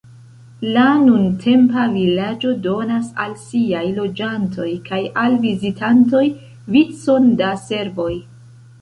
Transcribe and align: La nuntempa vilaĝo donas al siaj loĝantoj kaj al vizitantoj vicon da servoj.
La 0.75 0.85
nuntempa 1.01 1.83
vilaĝo 1.97 2.55
donas 2.63 3.11
al 3.27 3.37
siaj 3.43 3.83
loĝantoj 3.99 4.73
kaj 4.91 5.05
al 5.27 5.41
vizitantoj 5.47 6.27
vicon 6.79 7.33
da 7.45 7.57
servoj. 7.71 8.13